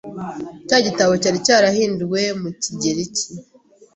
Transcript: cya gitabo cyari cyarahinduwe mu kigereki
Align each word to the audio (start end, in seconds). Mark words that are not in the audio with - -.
cya 0.67 0.77
gitabo 0.87 1.11
cyari 1.21 1.37
cyarahinduwe 1.45 2.21
mu 2.41 2.49
kigereki 2.61 3.25